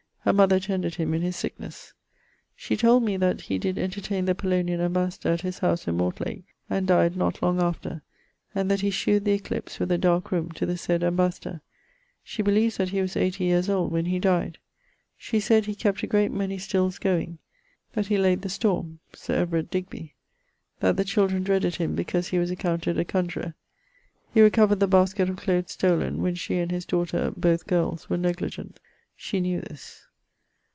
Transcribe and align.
Her 0.23 0.33
mother 0.33 0.59
tended 0.59 0.95
him 0.95 1.15
in 1.15 1.23
his 1.23 1.35
sicknesse. 1.35 1.93
She 2.55 2.77
told 2.77 3.01
me 3.01 3.17
that 3.17 3.41
he 3.41 3.57
did 3.57 3.79
entertain 3.79 4.25
the 4.25 4.35
Polonian 4.35 4.79
ambassador 4.79 5.29
at 5.31 5.41
his 5.41 5.57
howse 5.59 5.87
in 5.87 5.97
Mortlak, 5.97 6.43
and 6.69 6.85
dyed 6.85 7.17
not 7.17 7.41
long 7.41 7.59
after; 7.59 8.03
and 8.53 8.69
that 8.69 8.81
he 8.81 8.91
shewed 8.91 9.25
the 9.25 9.31
eclipse 9.31 9.79
with 9.79 9.91
a 9.91 9.97
darke 9.97 10.31
roome 10.31 10.51
to 10.51 10.67
the 10.67 10.77
said 10.77 11.03
ambassador[LIX.]. 11.03 11.63
She 12.23 12.43
beleeves 12.43 12.77
that 12.77 12.89
he 12.89 13.01
was 13.01 13.17
eightie 13.17 13.45
years 13.45 13.67
old 13.67 13.91
when 13.91 14.05
he 14.05 14.19
dyed. 14.19 14.59
She 15.17 15.39
sayd, 15.39 15.65
he 15.65 15.73
kept 15.73 16.03
a 16.03 16.07
great 16.07 16.31
many 16.31 16.59
stilles 16.59 16.99
goeing. 16.99 17.39
That 17.93 18.05
he 18.05 18.19
layd 18.19 18.43
the 18.43 18.49
storme 18.49 18.99
Sir 19.13 19.33
Everard 19.33 19.71
Digby. 19.71 20.13
That 20.81 20.97
the 20.97 21.03
children 21.03 21.41
dreaded 21.43 21.77
him 21.77 21.95
because 21.95 22.27
he 22.27 22.37
was 22.37 22.51
accounted 22.51 22.99
a 22.99 23.05
conjurer. 23.05 23.55
He 24.31 24.41
recovered 24.41 24.81
the 24.81 24.87
basket 24.87 25.29
of 25.31 25.37
cloathes 25.37 25.71
stollen, 25.71 26.21
when 26.21 26.35
she 26.35 26.59
and 26.59 26.69
his 26.69 26.85
daughter 26.85 27.31
(both 27.35 27.65
girles) 27.65 28.07
were 28.07 28.17
negligent: 28.17 28.79
she 29.15 29.39
knew 29.39 29.61
this. 29.61 30.03